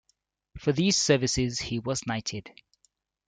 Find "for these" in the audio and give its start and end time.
0.57-0.97